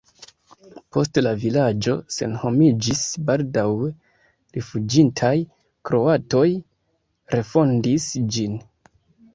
Poste 0.95 1.21
la 1.23 1.33
vilaĝo 1.43 1.93
senhomiĝis, 2.15 3.03
baldaŭe 3.29 3.91
rifuĝintaj 4.57 5.33
kroatoj 5.91 6.47
refondis 7.37 8.11
ĝin. 8.35 8.61